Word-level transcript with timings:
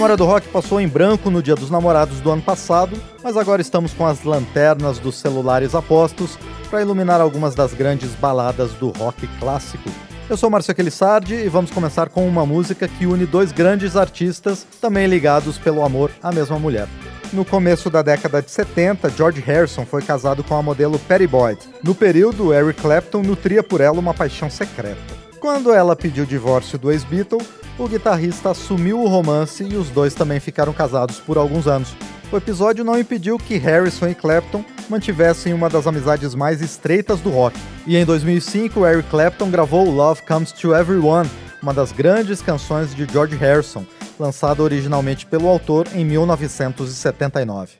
Memória 0.00 0.16
do 0.16 0.24
Rock 0.24 0.48
passou 0.48 0.80
em 0.80 0.88
branco 0.88 1.28
no 1.28 1.42
Dia 1.42 1.54
dos 1.54 1.68
Namorados 1.68 2.20
do 2.20 2.30
ano 2.30 2.40
passado, 2.40 2.96
mas 3.22 3.36
agora 3.36 3.60
estamos 3.60 3.92
com 3.92 4.06
as 4.06 4.24
lanternas 4.24 4.98
dos 4.98 5.16
celulares 5.16 5.74
apostos 5.74 6.38
para 6.70 6.80
iluminar 6.80 7.20
algumas 7.20 7.54
das 7.54 7.74
grandes 7.74 8.14
baladas 8.14 8.72
do 8.72 8.88
rock 8.88 9.26
clássico. 9.38 9.90
Eu 10.26 10.38
sou 10.38 10.48
Márcio 10.48 10.72
Aquilissardi 10.72 11.34
e 11.34 11.50
vamos 11.50 11.70
começar 11.70 12.08
com 12.08 12.26
uma 12.26 12.46
música 12.46 12.88
que 12.88 13.04
une 13.04 13.26
dois 13.26 13.52
grandes 13.52 13.94
artistas 13.94 14.66
também 14.80 15.06
ligados 15.06 15.58
pelo 15.58 15.84
amor 15.84 16.10
à 16.22 16.32
mesma 16.32 16.58
mulher. 16.58 16.88
No 17.30 17.44
começo 17.44 17.90
da 17.90 18.00
década 18.00 18.40
de 18.40 18.50
70, 18.50 19.10
George 19.10 19.42
Harrison 19.42 19.84
foi 19.84 20.00
casado 20.00 20.42
com 20.42 20.56
a 20.56 20.62
modelo 20.62 20.98
Patty 21.00 21.26
Boyd. 21.26 21.60
No 21.84 21.94
período, 21.94 22.54
Eric 22.54 22.80
Clapton 22.80 23.20
nutria 23.20 23.62
por 23.62 23.82
ela 23.82 23.98
uma 23.98 24.14
paixão 24.14 24.48
secreta. 24.48 25.20
Quando 25.40 25.74
ela 25.74 25.94
pediu 25.94 26.24
o 26.24 26.26
divórcio 26.26 26.78
do 26.78 26.90
ex-Beatle, 26.90 27.40
o 27.80 27.88
guitarrista 27.88 28.50
assumiu 28.50 29.00
o 29.00 29.08
romance 29.08 29.64
e 29.64 29.74
os 29.74 29.88
dois 29.88 30.12
também 30.12 30.38
ficaram 30.38 30.72
casados 30.72 31.18
por 31.18 31.38
alguns 31.38 31.66
anos. 31.66 31.94
O 32.30 32.36
episódio 32.36 32.84
não 32.84 32.98
impediu 32.98 33.38
que 33.38 33.56
Harrison 33.56 34.08
e 34.08 34.14
Clapton 34.14 34.62
mantivessem 34.88 35.54
uma 35.54 35.68
das 35.68 35.86
amizades 35.86 36.34
mais 36.34 36.60
estreitas 36.60 37.20
do 37.20 37.30
rock. 37.30 37.58
E 37.86 37.96
em 37.96 38.04
2005, 38.04 38.86
Eric 38.86 39.08
Clapton 39.08 39.50
gravou 39.50 39.90
Love 39.90 40.22
Comes 40.22 40.52
to 40.52 40.74
Everyone, 40.74 41.28
uma 41.62 41.72
das 41.72 41.90
grandes 41.90 42.42
canções 42.42 42.94
de 42.94 43.06
George 43.10 43.34
Harrison, 43.36 43.84
lançada 44.18 44.62
originalmente 44.62 45.24
pelo 45.24 45.48
autor 45.48 45.88
em 45.94 46.04
1979. 46.04 47.79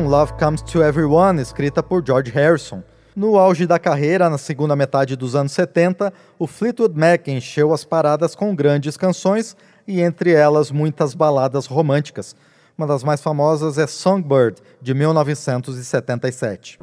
Love 0.00 0.32
Comes 0.38 0.62
to 0.62 0.82
Everyone, 0.82 1.40
escrita 1.40 1.82
por 1.82 2.02
George 2.04 2.30
Harrison. 2.30 2.82
No 3.14 3.38
auge 3.38 3.66
da 3.66 3.78
carreira, 3.78 4.30
na 4.30 4.38
segunda 4.38 4.74
metade 4.74 5.16
dos 5.16 5.34
anos 5.34 5.52
70, 5.52 6.12
o 6.38 6.46
Fleetwood 6.46 6.98
Mac 6.98 7.28
encheu 7.28 7.72
as 7.74 7.84
paradas 7.84 8.34
com 8.34 8.54
grandes 8.54 8.96
canções 8.96 9.54
e 9.86 10.00
entre 10.00 10.32
elas 10.32 10.70
muitas 10.70 11.14
baladas 11.14 11.66
românticas. 11.66 12.34
Uma 12.76 12.86
das 12.86 13.04
mais 13.04 13.20
famosas 13.20 13.76
é 13.76 13.86
Songbird, 13.86 14.62
de 14.80 14.94
1977. 14.94 16.78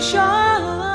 sunshine. 0.00 0.85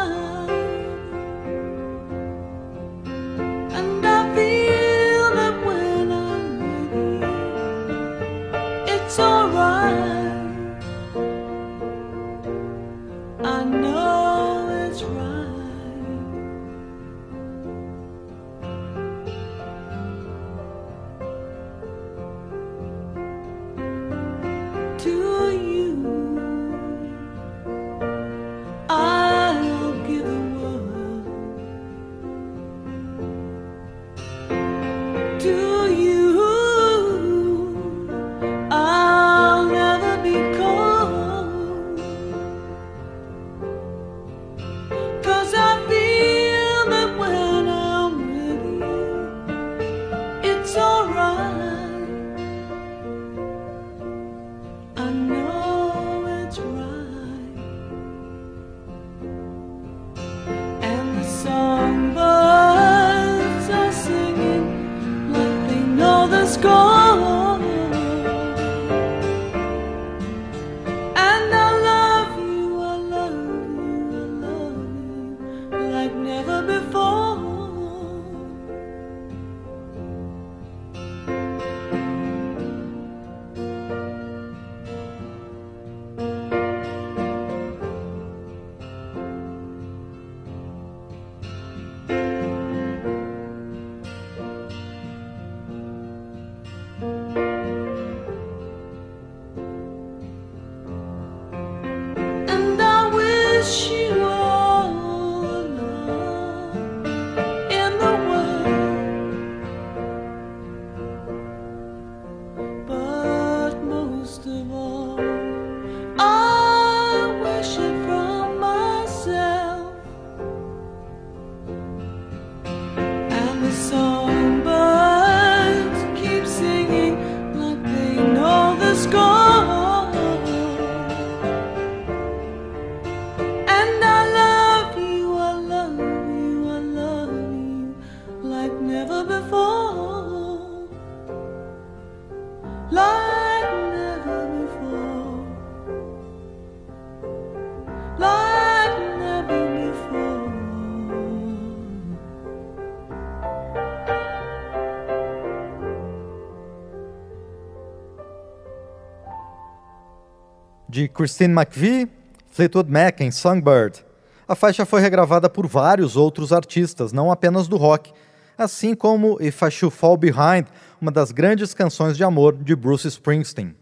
De 161.02 161.08
Christine 161.08 161.54
McVie, 161.54 162.08
Fleetwood 162.52 162.92
Mac 162.92 163.22
em 163.22 163.32
Songbird. 163.32 164.06
A 164.48 164.54
faixa 164.56 164.86
foi 164.86 165.02
regravada 165.02 165.50
por 165.50 165.66
vários 165.66 166.16
outros 166.16 166.54
artistas, 166.54 167.12
não 167.12 167.32
apenas 167.32 167.68
do 167.68 167.76
rock, 167.76 168.14
assim 168.56 168.94
como 168.94 169.42
If 169.42 169.62
I 169.64 169.72
Should 169.72 169.96
Fall 169.96 170.18
Behind, 170.18 170.68
uma 171.02 171.12
das 171.12 171.32
grandes 171.32 171.74
canções 171.74 172.16
de 172.18 172.24
amor 172.24 172.56
de 172.56 172.76
Bruce 172.76 173.08
Springsteen. 173.08 173.76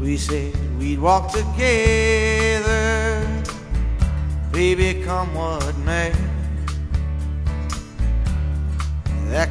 We 0.00 0.16
said 0.16 0.54
we'd 0.78 0.98
walk 1.00 1.30
together, 1.30 3.20
baby, 4.52 5.02
come 5.04 5.34
what 5.34 5.76
may. 5.84 6.12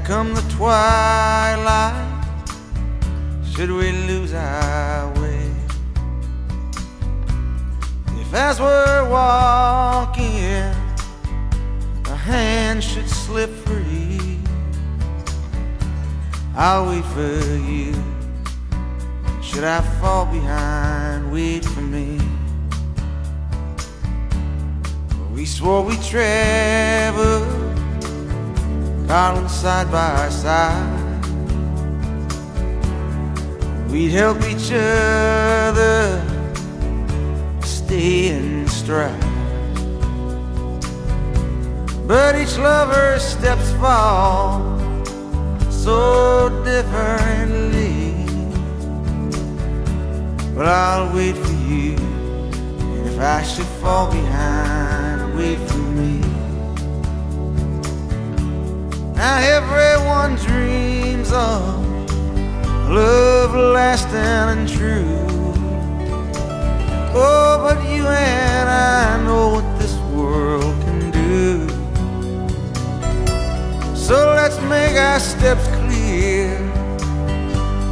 Come 0.10 0.34
the 0.34 0.42
twilight, 0.60 2.26
should 3.50 3.72
we 3.72 3.94
lose 4.10 4.34
our 4.34 5.08
way? 5.22 5.50
If 8.20 8.34
as 8.34 8.60
we're 8.60 9.08
walking, 9.10 10.66
a 12.14 12.16
hand 12.30 12.84
should 12.84 13.08
slip 13.08 13.50
free, 13.66 14.38
I'll 16.58 16.90
wait 16.90 17.06
for 17.06 17.56
you. 17.72 17.96
Should 19.42 19.64
I 19.64 19.80
fall 20.02 20.26
behind, 20.26 21.32
wait 21.32 21.64
for 21.64 21.80
me. 21.80 22.20
We 25.34 25.46
swore 25.46 25.86
we'd 25.86 26.04
travel 26.04 27.59
darling, 29.10 29.50
side 29.50 29.92
by 29.92 30.30
side. 30.30 31.26
We'd 33.90 34.12
help 34.12 34.38
each 34.44 34.72
other 34.72 36.22
stay 37.64 38.28
in 38.28 38.68
stride. 38.68 39.20
But 42.06 42.36
each 42.36 42.56
lover's 42.60 43.24
steps 43.24 43.72
fall 43.82 44.62
so 45.72 46.50
differently. 46.64 48.14
But 50.54 50.68
I'll 50.68 51.16
wait 51.16 51.36
for 51.36 51.58
you, 51.68 51.96
and 51.96 53.08
if 53.08 53.20
I 53.20 53.42
should 53.42 53.72
fall 53.82 54.12
behind, 54.12 55.36
wait 55.36 55.58
for 55.68 55.78
me. 55.78 56.29
Now 59.20 59.40
everyone 59.40 60.36
dreams 60.36 61.30
of 61.34 62.10
love 62.90 63.54
lasting 63.54 64.16
and 64.16 64.66
true. 64.66 65.28
Oh, 67.14 67.60
but 67.62 67.84
you 67.92 68.08
and 68.08 68.70
I 68.70 69.22
know 69.26 69.50
what 69.56 69.78
this 69.78 69.94
world 70.16 70.74
can 70.86 71.12
do. 71.12 71.68
So 73.94 74.16
let's 74.38 74.58
make 74.62 74.96
our 74.96 75.20
steps 75.20 75.68
clear 75.68 76.58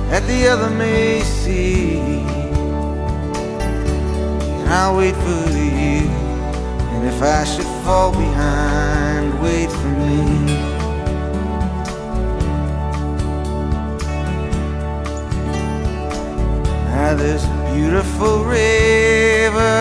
that 0.10 0.26
the 0.28 0.48
other 0.48 0.70
may 0.70 1.20
see. 1.24 2.00
And 4.60 4.70
I'll 4.70 4.96
wait 4.96 5.14
for 5.14 5.52
you. 5.52 6.08
And 6.94 7.06
if 7.06 7.22
I 7.22 7.44
should 7.44 7.68
fall 7.84 8.14
behind, 8.14 9.42
wait 9.42 9.70
for 9.70 9.87
there's 17.16 17.46
a 17.46 17.74
beautiful 17.74 18.44
river 18.44 19.78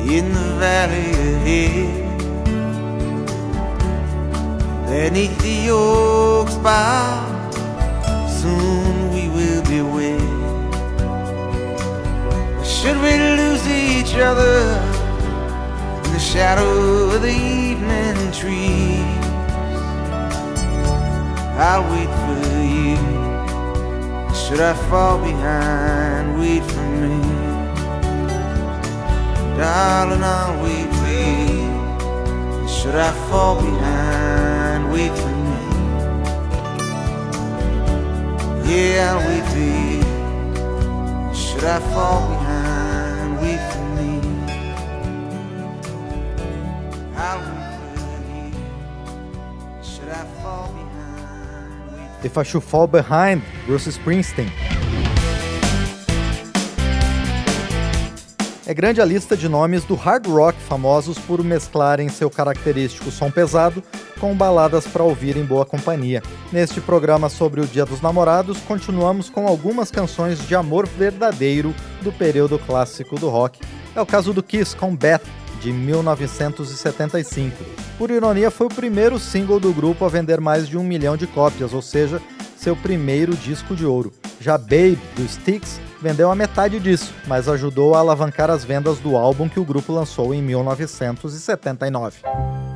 in 0.00 0.32
the 0.32 0.54
valley 0.58 1.10
ahead. 1.34 2.00
Beneath 4.86 5.38
the 5.38 5.70
oaks 5.70 6.56
bough, 6.56 7.50
soon 8.28 9.12
we 9.14 9.28
will 9.28 9.62
be 9.62 9.80
wed. 9.82 10.20
Should 12.66 12.98
we 13.00 13.12
lose 13.38 13.64
each 13.68 14.14
other 14.14 14.58
in 16.04 16.12
the 16.12 16.18
shadow 16.18 17.10
of 17.14 17.22
the 17.22 17.30
evening 17.30 18.32
trees? 18.32 19.20
I'll 21.56 21.84
wait 21.92 22.10
for 22.24 22.40
you. 22.64 23.09
Should 24.50 24.62
I 24.62 24.74
fall 24.90 25.18
behind, 25.22 26.40
wait 26.40 26.64
for 26.64 26.82
me. 26.82 27.20
Darling, 29.56 30.24
I'll 30.24 30.60
wait 30.64 30.90
for 30.98 31.08
you. 31.08 32.68
Should 32.68 32.96
I 32.96 33.12
fall 33.30 33.54
behind, 33.62 34.90
wait 34.92 35.12
for 35.16 35.32
me. 35.46 35.58
Yeah, 38.68 39.14
I'll 39.14 39.22
wait 39.28 39.44
for 39.52 39.58
you. 39.60 40.02
Should 41.32 41.62
I 41.62 41.78
fall 41.94 42.20
behind, 42.28 42.39
If 52.24 52.36
I 52.36 52.44
Should 52.44 52.66
Fall 52.66 52.86
Behind, 52.86 53.42
Bruce 53.66 53.88
Springsteen. 53.88 54.50
É 58.70 58.74
grande 58.74 59.00
a 59.00 59.04
lista 59.04 59.36
de 59.36 59.48
nomes 59.48 59.82
do 59.82 59.96
hard 59.96 60.28
rock 60.28 60.56
famosos 60.60 61.18
por 61.18 61.42
mesclarem 61.42 62.08
seu 62.08 62.30
característico 62.30 63.10
som 63.10 63.28
pesado 63.28 63.82
com 64.20 64.32
baladas 64.32 64.86
para 64.86 65.02
ouvir 65.02 65.36
em 65.36 65.44
boa 65.44 65.66
companhia. 65.66 66.22
Neste 66.52 66.80
programa 66.80 67.28
sobre 67.28 67.60
o 67.60 67.66
Dia 67.66 67.84
dos 67.84 68.00
Namorados, 68.00 68.60
continuamos 68.60 69.28
com 69.28 69.48
algumas 69.48 69.90
canções 69.90 70.46
de 70.46 70.54
amor 70.54 70.86
verdadeiro 70.86 71.74
do 72.02 72.12
período 72.12 72.60
clássico 72.60 73.18
do 73.18 73.28
rock. 73.28 73.58
É 73.92 74.00
o 74.00 74.06
caso 74.06 74.32
do 74.32 74.40
Kiss 74.40 74.76
com 74.76 74.94
Beth, 74.94 75.22
de 75.60 75.72
1975. 75.72 77.64
Por 77.98 78.10
ironia, 78.10 78.50
foi 78.50 78.66
o 78.66 78.74
primeiro 78.74 79.18
single 79.18 79.60
do 79.60 79.72
grupo 79.72 80.04
a 80.04 80.08
vender 80.08 80.40
mais 80.40 80.66
de 80.66 80.76
um 80.76 80.82
milhão 80.82 81.16
de 81.16 81.26
cópias, 81.26 81.72
ou 81.72 81.82
seja, 81.82 82.20
seu 82.56 82.74
primeiro 82.74 83.36
disco 83.36 83.76
de 83.76 83.86
ouro. 83.86 84.12
Já 84.40 84.56
Babe, 84.56 84.98
do 85.14 85.22
Styx, 85.22 85.80
vendeu 86.00 86.30
a 86.30 86.34
metade 86.34 86.80
disso, 86.80 87.12
mas 87.26 87.48
ajudou 87.48 87.94
a 87.94 87.98
alavancar 87.98 88.50
as 88.50 88.64
vendas 88.64 88.98
do 88.98 89.16
álbum 89.16 89.48
que 89.48 89.60
o 89.60 89.64
grupo 89.64 89.92
lançou 89.92 90.34
em 90.34 90.42
1979. 90.42 92.69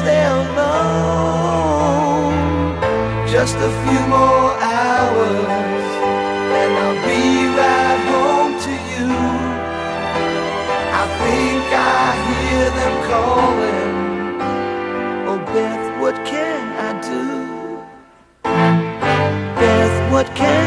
There 0.00 0.32
alone. 0.46 1.82
Just 3.28 3.56
a 3.56 3.70
few 3.82 4.00
more 4.08 4.52
hours 4.60 5.82
and 6.60 6.72
I'll 6.82 7.00
be 7.06 7.22
right 7.60 8.02
home 8.12 8.54
to 8.66 8.74
you. 8.92 9.08
I 11.00 11.04
think 11.20 11.64
I 11.96 12.04
hear 12.30 12.66
them 12.78 12.94
calling. 13.10 13.90
Oh, 15.30 15.40
Beth, 15.52 15.86
what 16.00 16.16
can 16.32 16.62
I 16.88 16.90
do? 17.10 17.22
Beth, 19.60 19.96
what 20.12 20.28
can 20.40 20.61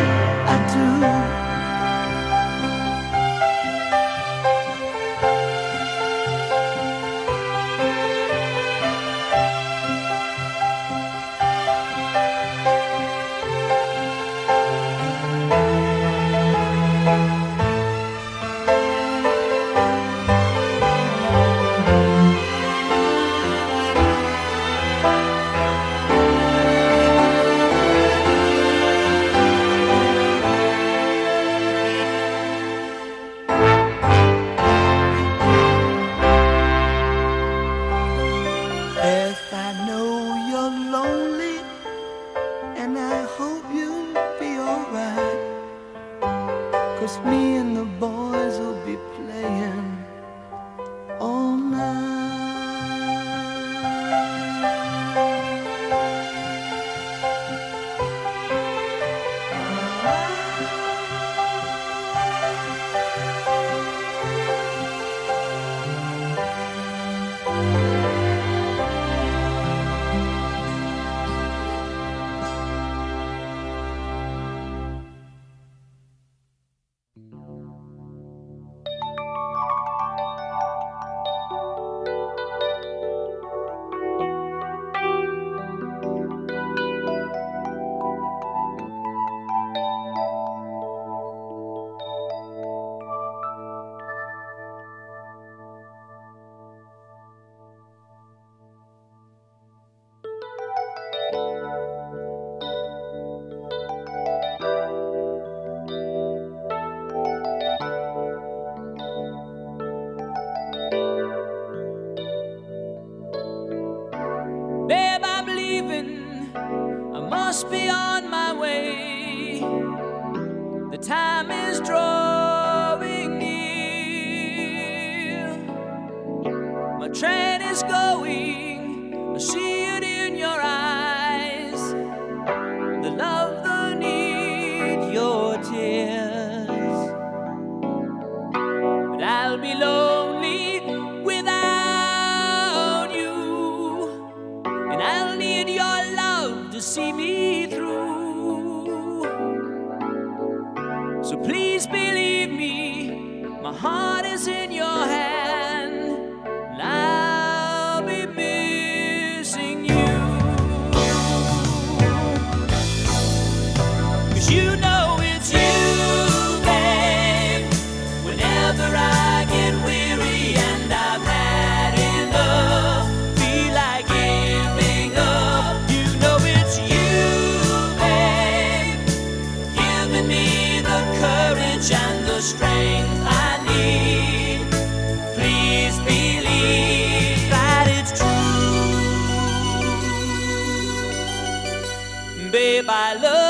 I 192.97 193.15
love. 193.15 193.44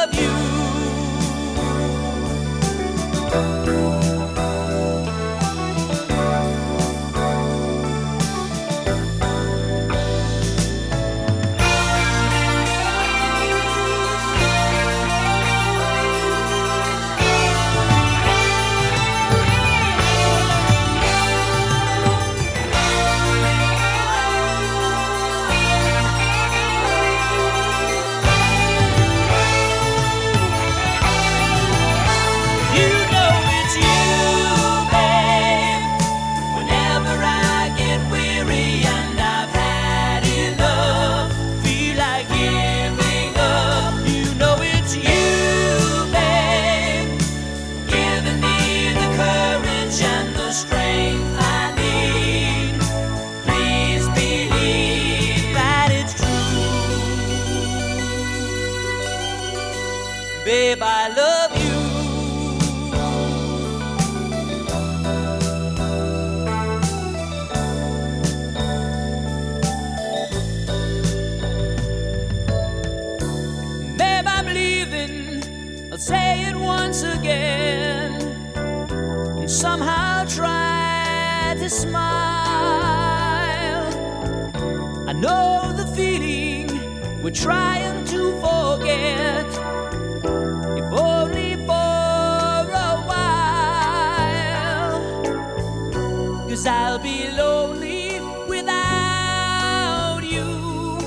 Cause 96.56 96.68
I'll 96.68 97.00
be 97.00 97.30
lonely 97.32 98.22
without 98.48 100.22
you. 100.24 100.98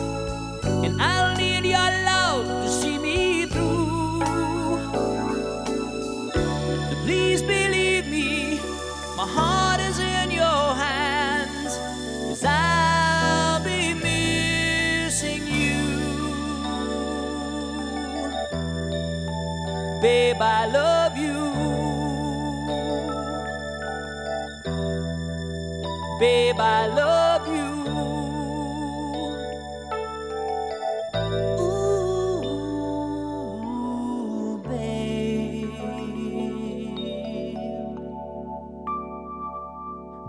And 0.85 1.01
I'll 1.01 1.35
need 1.39 1.65
your 1.65 1.91
love 2.05 2.45
to 2.65 2.69
see 2.69 2.99
me 2.99 3.47
through. 3.47 4.21
So 6.91 6.97
please 7.03 7.41
believe 7.41 8.09
me, 8.09 8.61
my 9.17 9.27
heart 9.27 9.81
is 9.81 9.99
in 9.99 10.31
your 10.31 10.75
hands. 10.85 11.79
Cause 12.29 12.45
I'll 12.45 13.65
be 13.65 13.95
missing 13.95 15.47
you. 15.47 15.81
Babe, 20.03 20.43
I 20.43 20.67
love 20.67 21.08
babe, 26.19 26.59
I 26.59 26.87
love 26.89 27.47
you. 27.49 27.79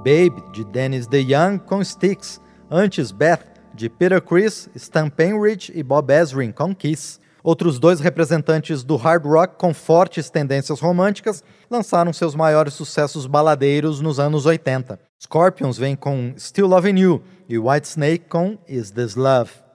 Babe. 0.04 0.42
de 0.52 0.64
Dennis 0.64 1.08
DeYoung 1.08 1.60
com 1.60 1.84
Sticks, 1.84 2.42
antes 2.70 3.12
Beth, 3.12 3.44
de 3.74 3.90
Peter 3.90 4.22
Chris, 4.22 4.70
Stampin' 4.76 5.40
Rich 5.40 5.72
e 5.76 5.84
Bob 5.84 6.10
Ezrin 6.12 6.52
com 6.52 6.74
Kiss. 6.74 7.19
Outros 7.44 7.80
dois 7.80 8.00
representantes 8.00 8.84
do 8.84 8.96
hard 8.96 9.26
rock 9.26 9.58
com 9.58 9.74
fortes 9.74 10.30
tendências 10.30 10.80
românticas 10.80 11.44
lançaram 11.70 12.12
seus 12.12 12.36
maiores 12.36 12.74
sucessos 12.74 13.26
baladeiros 13.26 14.02
nos 14.02 14.20
anos 14.20 14.46
80. 14.46 15.00
Scorpions 15.22 15.78
vem 15.78 15.96
com 15.96 16.34
Still 16.38 16.68
Loving 16.68 17.00
You 17.00 17.24
e 17.48 17.58
Whitesnake 17.58 18.26
com 18.30 18.58
Is 18.68 18.92
This 18.92 19.16
Love. 19.16 19.69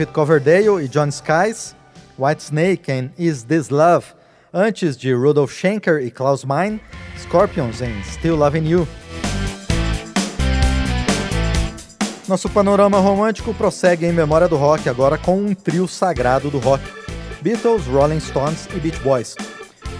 David 0.00 0.14
Coverdale 0.14 0.82
e 0.82 0.88
John 0.88 1.08
Skies, 1.08 1.76
White 2.18 2.42
Snake 2.42 2.90
and 2.90 3.10
Is 3.18 3.42
This 3.42 3.68
Love, 3.68 4.06
antes 4.50 4.96
de 4.96 5.12
Rudolf 5.12 5.52
Schenker 5.52 6.00
e 6.02 6.10
Klaus 6.10 6.42
Mein, 6.42 6.80
Scorpions 7.18 7.82
em 7.82 8.02
Still 8.04 8.36
Loving 8.36 8.66
You. 8.66 8.88
Nosso 12.26 12.48
panorama 12.48 12.98
romântico 12.98 13.52
prossegue 13.52 14.06
em 14.06 14.12
memória 14.12 14.48
do 14.48 14.56
rock, 14.56 14.88
agora 14.88 15.18
com 15.18 15.36
um 15.36 15.54
trio 15.54 15.86
sagrado 15.86 16.48
do 16.48 16.58
rock: 16.58 16.82
Beatles, 17.42 17.84
Rolling 17.86 18.20
Stones 18.20 18.68
e 18.74 18.80
Beach 18.80 18.98
Boys. 19.00 19.36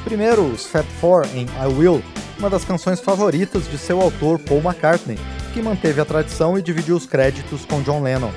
Primeiro, 0.02 0.46
os 0.46 0.64
Fat 0.64 0.86
Four 0.98 1.26
em 1.34 1.44
I 1.44 1.66
Will, 1.78 2.02
uma 2.38 2.48
das 2.48 2.64
canções 2.64 3.00
favoritas 3.00 3.68
de 3.70 3.76
seu 3.76 4.00
autor 4.00 4.38
Paul 4.38 4.62
McCartney, 4.62 5.18
que 5.52 5.60
manteve 5.60 6.00
a 6.00 6.06
tradição 6.06 6.56
e 6.56 6.62
dividiu 6.62 6.96
os 6.96 7.04
créditos 7.04 7.66
com 7.66 7.82
John 7.82 8.02
Lennon 8.02 8.32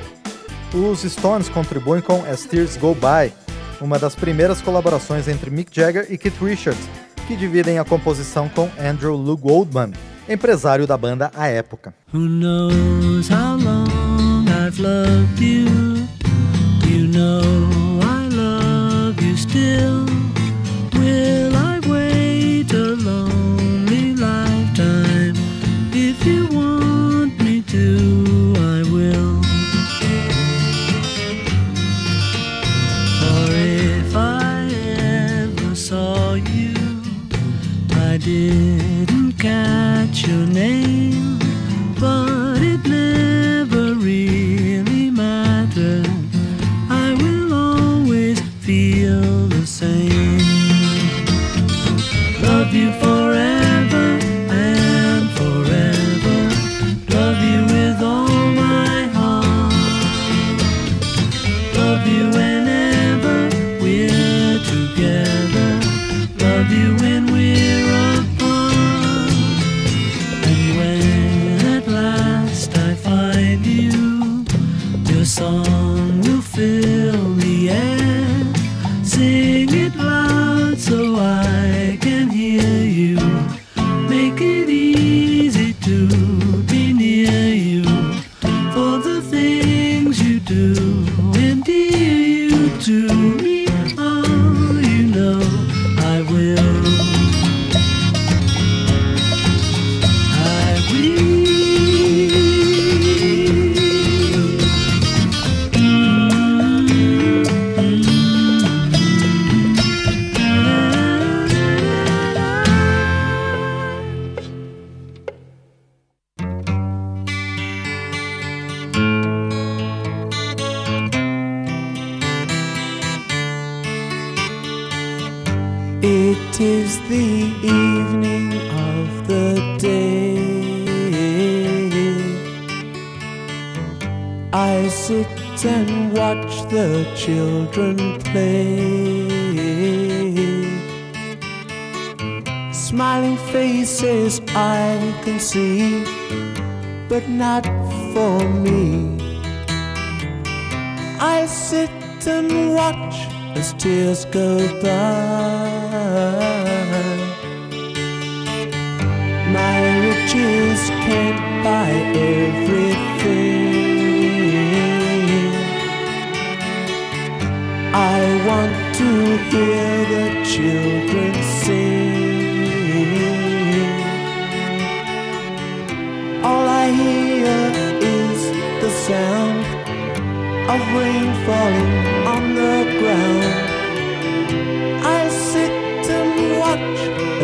os 0.73 1.01
Stones 1.01 1.49
contribuem 1.49 2.01
com 2.01 2.23
As 2.25 2.45
Tears 2.45 2.77
Go 2.77 2.95
By, 2.95 3.31
uma 3.79 3.99
das 3.99 4.15
primeiras 4.15 4.59
colaborações 4.61 5.27
entre 5.27 5.51
Mick 5.51 5.69
Jagger 5.73 6.07
e 6.09 6.17
Keith 6.17 6.41
Richards, 6.41 6.89
que 7.27 7.35
dividem 7.35 7.79
a 7.79 7.85
composição 7.85 8.49
com 8.49 8.69
Andrew 8.79 9.15
Lou 9.15 9.37
Goldman, 9.37 9.93
empresário 10.27 10.87
da 10.87 10.97
banda 10.97 11.31
à 11.35 11.47
época. 11.47 11.93
You 12.13 12.29
know 17.07 17.99
I 18.01 18.29
love 18.29 19.21
you 19.21 19.35
still. 19.35 20.02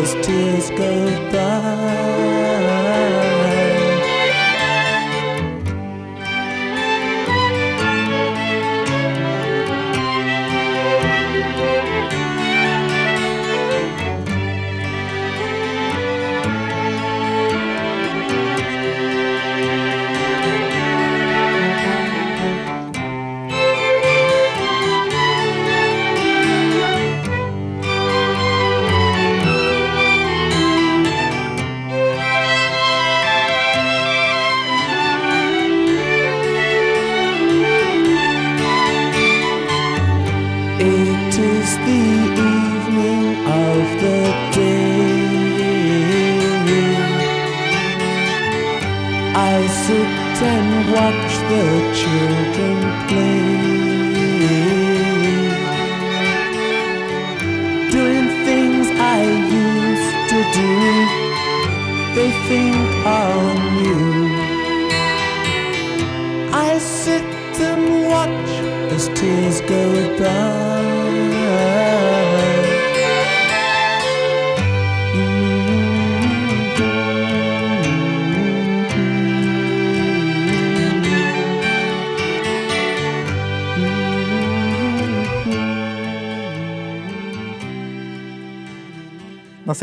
as 0.02 0.14
tears 0.26 0.70
go 0.70 1.30
by. 1.30 2.29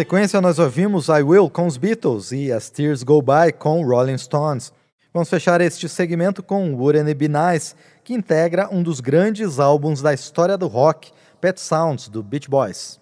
sequência, 0.07 0.39
nós 0.39 0.57
ouvimos 0.57 1.09
I 1.09 1.21
Will 1.21 1.49
com 1.49 1.67
os 1.67 1.75
Beatles 1.75 2.31
e 2.31 2.49
As 2.49 2.69
Tears 2.69 3.03
Go 3.03 3.21
By 3.21 3.51
com 3.51 3.85
Rolling 3.85 4.17
Stones. 4.17 4.71
Vamos 5.13 5.29
fechar 5.29 5.59
este 5.59 5.89
segmento 5.89 6.41
com 6.41 6.73
Wouldn't 6.75 7.09
It 7.09 7.13
Be 7.15 7.27
Nice, 7.27 7.75
que 8.05 8.13
integra 8.13 8.69
um 8.71 8.81
dos 8.81 9.01
grandes 9.01 9.59
álbuns 9.59 10.01
da 10.01 10.13
história 10.13 10.57
do 10.57 10.67
rock, 10.67 11.11
Pet 11.41 11.59
Sounds, 11.59 12.07
do 12.07 12.23
Beach 12.23 12.49
Boys. 12.49 13.01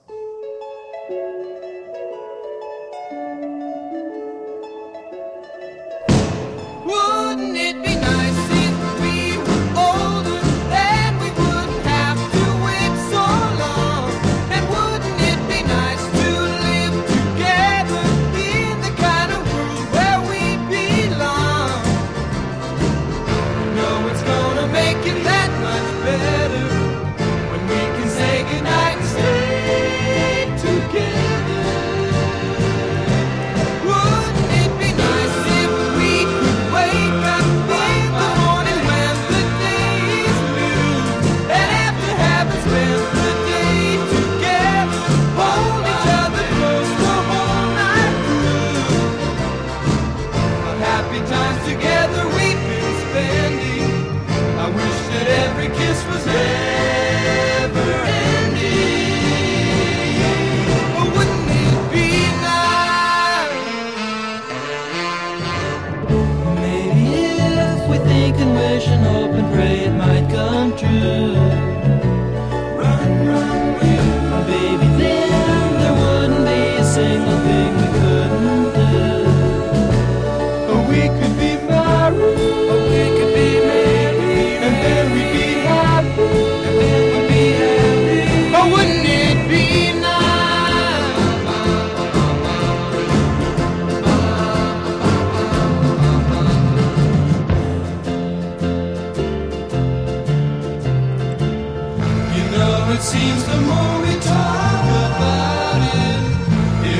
It. 103.69 104.25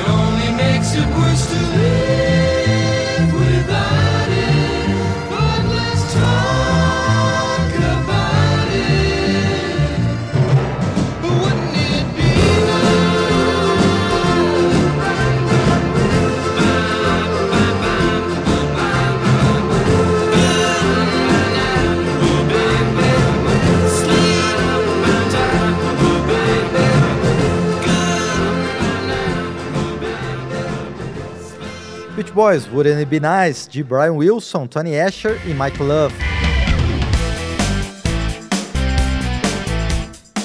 Only 0.08 0.52
makes 0.58 0.96
it 0.96 1.08
worse 1.18 1.46
to 1.48 1.60
live 1.78 2.25
Boys, 32.36 32.68
Wouldn't 32.68 33.00
It 33.00 33.06
Be 33.06 33.22
Nice, 33.22 33.66
de 33.66 33.82
Brian 33.82 34.16
Wilson, 34.16 34.68
Tony 34.68 35.00
Asher 35.00 35.40
e 35.46 35.54
Mike 35.54 35.82
Love. 35.82 36.14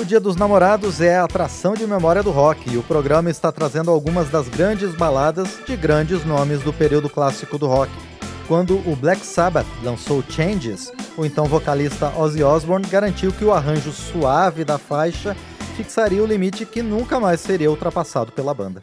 O 0.01 0.05
Dia 0.05 0.21
dos 0.21 0.37
Namorados 0.37 1.01
é 1.01 1.17
a 1.17 1.25
atração 1.25 1.75
de 1.75 1.85
memória 1.89 2.23
do 2.23 2.31
rock 2.31 2.73
e 2.73 2.77
o 2.77 2.83
programa 2.85 3.29
está 3.29 3.51
trazendo 3.51 3.91
algumas 3.91 4.31
das 4.31 4.49
grandes 4.49 4.95
baladas 4.95 5.59
de 5.67 5.75
grandes 5.77 6.25
nomes 6.25 6.63
do 6.63 6.73
período 6.73 7.11
clássico 7.11 7.59
do 7.59 7.67
rock. 7.67 7.91
Quando 8.47 8.77
o 8.89 8.95
Black 8.95 9.27
Sabbath 9.27 9.67
lançou 9.83 10.23
Changes, 10.29 10.93
o 11.19 11.25
então 11.25 11.47
vocalista 11.47 12.17
Ozzy 12.17 12.45
Osbourne 12.45 12.87
garantiu 12.87 13.33
que 13.33 13.45
o 13.45 13.53
arranjo 13.53 13.91
suave 13.91 14.65
da 14.65 14.79
faixa 14.79 15.37
fixaria 15.77 16.23
o 16.23 16.27
limite 16.27 16.65
que 16.65 16.83
nunca 16.83 17.19
mais 17.19 17.41
seria 17.41 17.69
ultrapassado 17.69 18.31
pela 18.31 18.55
banda. 18.55 18.81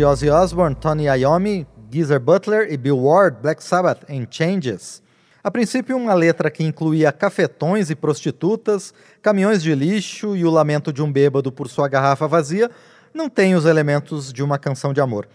De 0.00 0.04
Ozzy 0.06 0.30
Osbourne, 0.30 0.74
Tony 0.74 1.08
Iommi, 1.08 1.66
Geezer 1.92 2.18
Butler 2.18 2.72
e 2.72 2.78
Bill 2.78 2.98
Ward, 2.98 3.36
Black 3.42 3.62
Sabbath, 3.62 4.02
em 4.08 4.26
Changes. 4.30 5.02
A 5.44 5.50
princípio, 5.50 5.94
uma 5.94 6.14
letra 6.14 6.50
que 6.50 6.64
incluía 6.64 7.12
cafetões 7.12 7.90
e 7.90 7.94
prostitutas, 7.94 8.94
caminhões 9.20 9.62
de 9.62 9.74
lixo 9.74 10.34
e 10.34 10.42
o 10.42 10.50
lamento 10.50 10.90
de 10.90 11.02
um 11.02 11.12
bêbado 11.12 11.52
por 11.52 11.68
sua 11.68 11.86
garrafa 11.86 12.26
vazia, 12.26 12.70
não 13.12 13.28
tem 13.28 13.54
os 13.54 13.66
elementos 13.66 14.32
de 14.32 14.42
uma 14.42 14.58
canção 14.58 14.94
de 14.94 15.02
amor. 15.02 15.28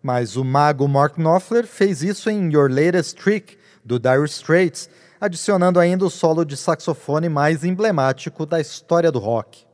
Mas 0.00 0.36
o 0.36 0.44
mago 0.44 0.86
Mark 0.86 1.16
Knopfler 1.16 1.66
fez 1.66 2.00
isso 2.04 2.30
em 2.30 2.48
Your 2.48 2.70
Latest 2.70 3.16
Trick, 3.20 3.58
do 3.84 3.98
Dire 3.98 4.24
Straits, 4.26 4.88
adicionando 5.20 5.80
ainda 5.80 6.04
o 6.04 6.10
solo 6.10 6.44
de 6.44 6.56
saxofone 6.56 7.28
mais 7.28 7.64
emblemático 7.64 8.46
da 8.46 8.60
história 8.60 9.10
do 9.10 9.18
rock. 9.18 9.66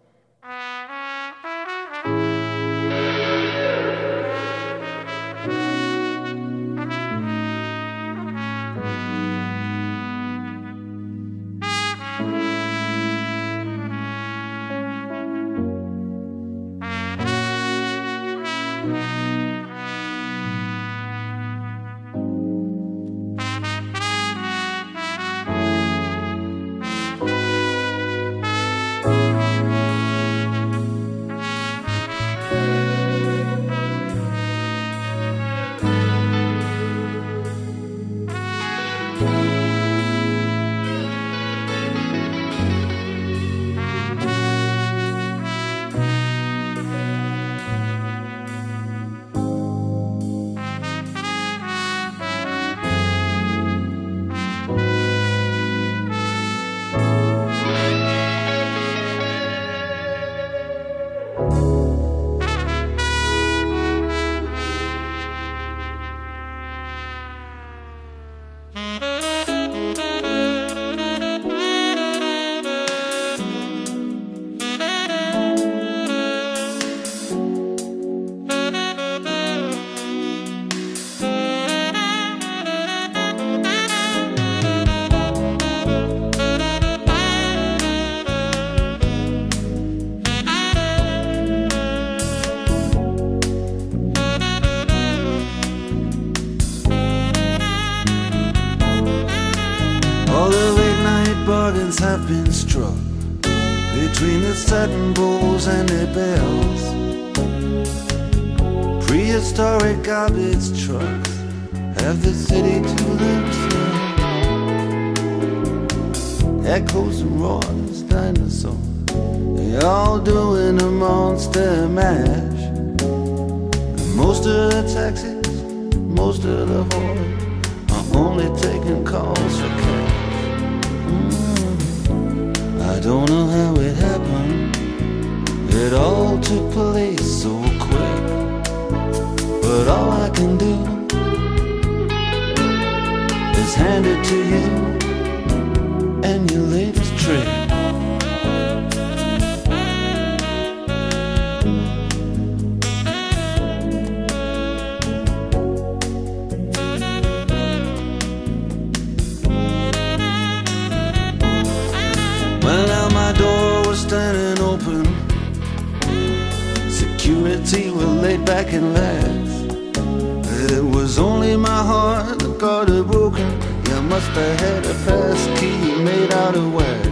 Security 167.68 167.90
were 167.90 168.22
laid 168.22 168.46
back 168.46 168.72
and 168.72 168.94
laughed. 168.94 170.72
It 170.72 170.82
was 170.82 171.18
only 171.18 171.54
my 171.54 171.82
heart 171.90 172.38
that 172.38 172.58
got 172.58 172.88
it 172.88 173.06
broken. 173.06 173.46
You 173.88 174.00
must 174.08 174.28
have 174.28 174.60
had 174.60 174.86
a 174.86 174.94
pass 175.04 175.60
key 175.60 176.02
made 176.02 176.32
out 176.32 176.56
of 176.56 176.72
wax. 176.72 177.06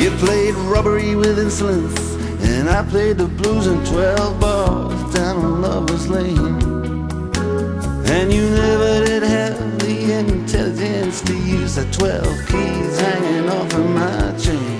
You 0.00 0.10
played 0.12 0.54
robbery 0.54 1.14
with 1.14 1.38
insolence, 1.38 2.14
and 2.42 2.70
I 2.70 2.82
played 2.88 3.18
the 3.18 3.26
blues 3.26 3.66
in 3.66 3.84
12 3.84 4.40
bars 4.40 5.14
down 5.14 5.36
on 5.36 5.60
Lover's 5.60 6.08
Lane. 6.08 6.62
And 8.14 8.32
you 8.32 8.48
never 8.48 9.04
did 9.04 9.24
have 9.24 9.78
the 9.78 10.20
intelligence 10.20 11.20
to 11.20 11.36
use 11.36 11.74
the 11.74 11.84
12 11.92 12.46
keys 12.48 12.98
hanging 12.98 13.50
off 13.50 13.74
of 13.74 13.90
my 13.90 14.38
chain. 14.38 14.73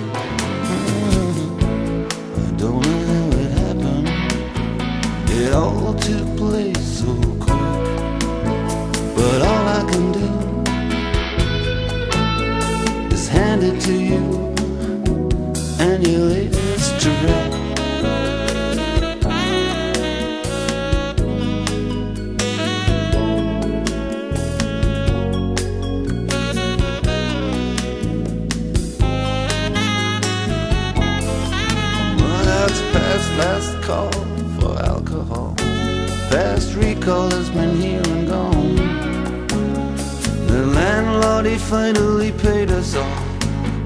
Finally 41.69 42.31
paid 42.31 42.69
us 42.69 42.95
all. 42.95 43.25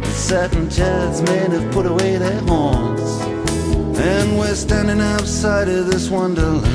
The 0.02 0.12
satin 0.12 0.70
chairs 0.70 1.22
men 1.22 1.52
have 1.52 1.72
put 1.72 1.86
away 1.86 2.18
their 2.18 2.42
horns. 2.42 3.22
And 3.98 4.38
we're 4.38 4.56
standing 4.56 5.00
outside 5.00 5.70
of 5.70 5.88
this 5.88 6.10
wonderland. 6.10 6.66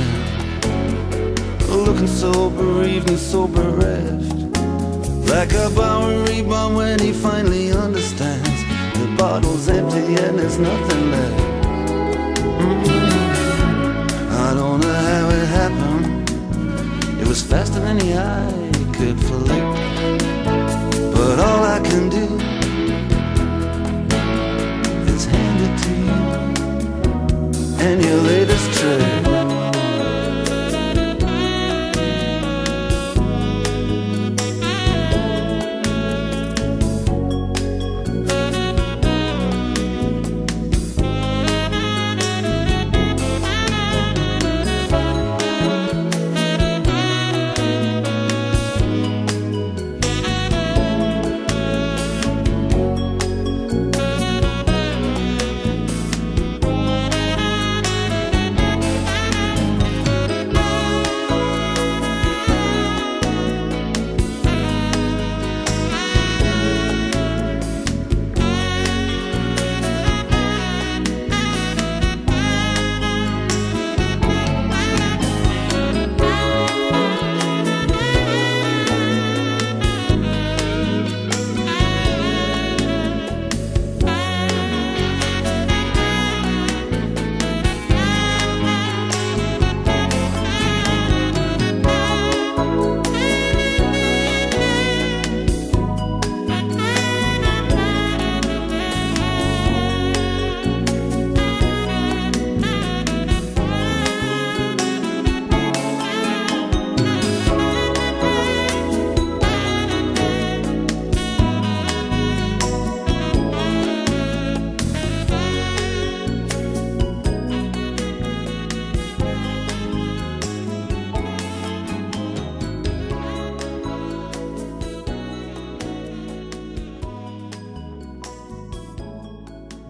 Looking 1.69 2.07
so 2.07 2.49
bereaved 2.51 3.11
and 3.11 3.19
so 3.19 3.47
bereft. 3.47 4.33
Like 5.29 5.53
a 5.53 5.69
Bowery 5.75 6.43
bum 6.43 6.75
when 6.75 6.99
he 6.99 7.13
finally 7.13 7.73
understands. 7.73 8.65
The 8.99 9.15
bottle's 9.19 9.69
empty 9.69 10.15
and 10.23 10.39
there's 10.39 10.59
nothing 10.59 11.11
left. 11.11 11.45
Mm-hmm. 12.61 14.33
I 14.33 14.55
don't 14.55 14.81
know 14.81 14.95
how 15.11 15.29
it 15.31 15.47
happened. 15.61 16.31
It 17.21 17.29
was 17.29 17.43
faster 17.43 17.81
than 17.81 17.99
the 17.99 18.15
eye 18.17 18.65
could 18.95 19.19
flick. 19.21 19.54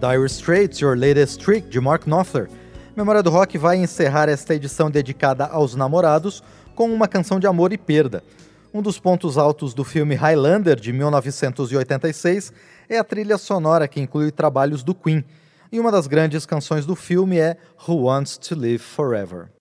Dire 0.05 0.27
Straits, 0.27 0.81
Your 0.81 0.95
Latest 0.95 1.41
Trick, 1.41 1.67
de 1.67 1.81
Mark 1.81 2.05
Knopfler. 2.05 2.47
Memória 2.95 3.23
do 3.23 3.31
Rock 3.31 3.57
vai 3.57 3.77
encerrar 3.77 4.29
esta 4.29 4.53
edição 4.53 4.91
dedicada 4.91 5.45
aos 5.47 5.73
namorados 5.73 6.43
com 6.75 6.93
uma 6.93 7.07
canção 7.07 7.39
de 7.39 7.47
amor 7.47 7.73
e 7.73 7.77
perda. 7.77 8.23
Um 8.71 8.83
dos 8.83 8.99
pontos 8.99 9.35
altos 9.35 9.73
do 9.73 9.83
filme 9.83 10.13
Highlander, 10.13 10.79
de 10.79 10.93
1986, 10.93 12.53
é 12.87 12.99
a 12.99 13.03
trilha 13.03 13.39
sonora 13.39 13.87
que 13.87 13.99
inclui 13.99 14.29
trabalhos 14.29 14.83
do 14.83 14.93
Queen. 14.93 15.25
E 15.71 15.79
uma 15.79 15.91
das 15.91 16.05
grandes 16.05 16.45
canções 16.45 16.85
do 16.85 16.95
filme 16.95 17.39
é 17.39 17.57
Who 17.87 18.03
Wants 18.03 18.37
to 18.37 18.53
Live 18.53 18.77
Forever. 18.77 19.54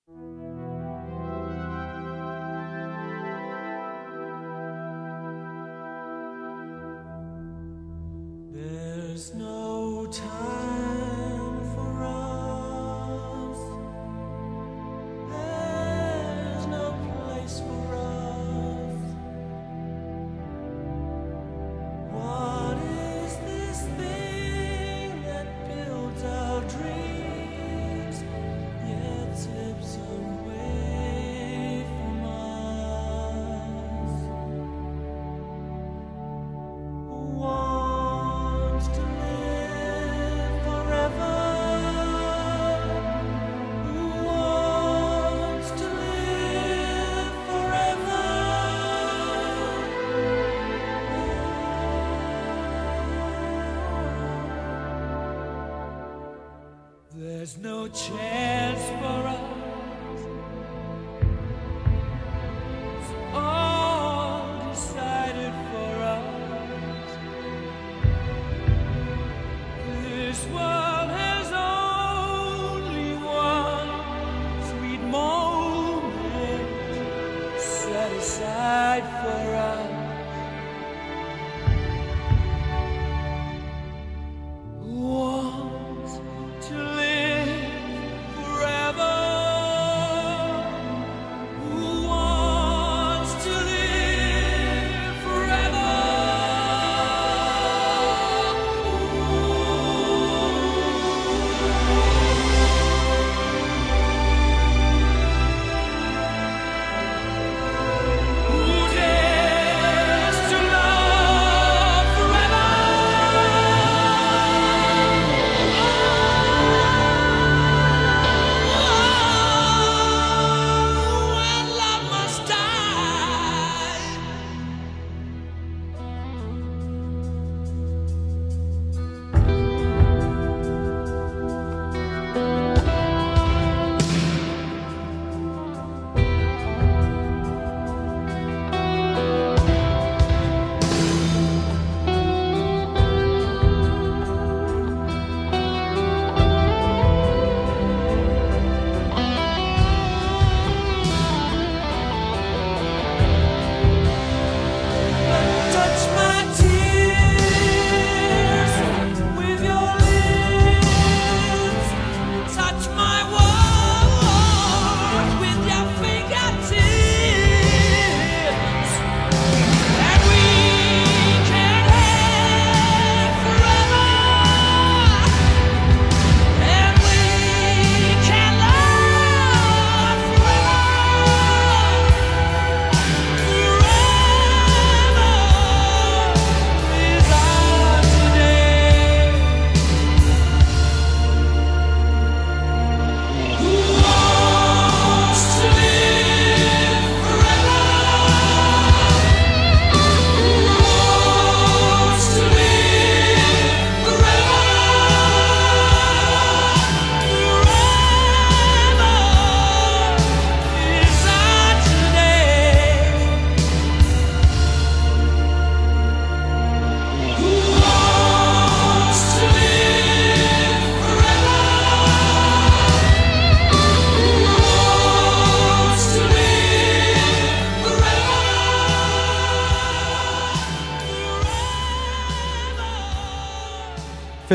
Aside 78.95 79.23
for 79.23 79.55
us. 79.57 80.04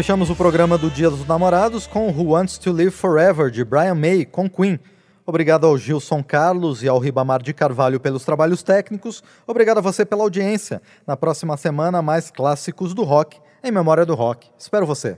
Fechamos 0.09 0.31
o 0.31 0.35
programa 0.35 0.75
do 0.75 0.89
Dia 0.89 1.07
dos 1.07 1.27
Namorados 1.27 1.85
com 1.85 2.09
Who 2.09 2.31
Wants 2.31 2.57
to 2.57 2.71
Live 2.71 2.89
Forever, 2.89 3.51
de 3.51 3.63
Brian 3.63 3.93
May, 3.93 4.25
com 4.25 4.49
Queen. 4.49 4.79
Obrigado 5.23 5.67
ao 5.67 5.77
Gilson 5.77 6.23
Carlos 6.23 6.81
e 6.81 6.87
ao 6.87 6.97
Ribamar 6.97 7.43
de 7.43 7.53
Carvalho 7.53 7.99
pelos 7.99 8.25
trabalhos 8.25 8.63
técnicos. 8.63 9.21
Obrigado 9.45 9.77
a 9.77 9.81
você 9.81 10.03
pela 10.03 10.23
audiência. 10.23 10.81
Na 11.05 11.15
próxima 11.15 11.55
semana, 11.57 12.01
mais 12.01 12.31
clássicos 12.31 12.95
do 12.95 13.03
rock, 13.03 13.37
em 13.63 13.71
memória 13.71 14.03
do 14.03 14.15
rock. 14.15 14.47
Espero 14.57 14.83
você. 14.83 15.15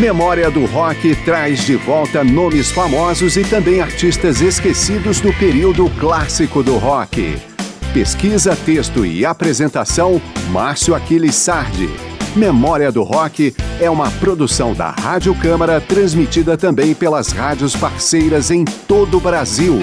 Memória 0.00 0.50
do 0.50 0.64
Rock 0.64 1.14
traz 1.26 1.60
de 1.66 1.76
volta 1.76 2.24
nomes 2.24 2.70
famosos 2.70 3.36
e 3.36 3.44
também 3.44 3.82
artistas 3.82 4.40
esquecidos 4.40 5.20
do 5.20 5.30
período 5.34 5.90
clássico 6.00 6.62
do 6.62 6.78
rock. 6.78 7.38
Pesquisa, 7.92 8.56
texto 8.56 9.04
e 9.04 9.26
apresentação, 9.26 10.18
Márcio 10.50 10.94
Aquiles 10.94 11.34
Sardi. 11.34 12.15
Memória 12.36 12.92
do 12.92 13.02
Rock 13.02 13.56
é 13.80 13.88
uma 13.88 14.10
produção 14.10 14.74
da 14.74 14.90
Rádio 14.90 15.34
Câmara, 15.36 15.80
transmitida 15.80 16.54
também 16.54 16.94
pelas 16.94 17.32
rádios 17.32 17.74
parceiras 17.74 18.50
em 18.50 18.62
todo 18.86 19.16
o 19.16 19.20
Brasil. 19.20 19.78